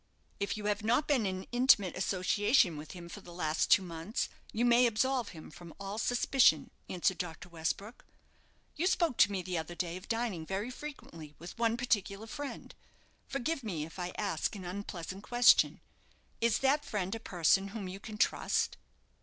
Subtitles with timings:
[0.39, 4.29] "If you have not been in intimate association with him for the last two months,
[4.51, 7.49] you may absolve him from all suspicion," answered Dr.
[7.49, 8.03] Westbrook.
[8.75, 12.73] "You spoke to me the other day of dining very frequently with one particular friend;
[13.27, 15.81] forgive me if I ask an unpleasant question.
[16.41, 18.77] Is that friend a person whom you can trust?"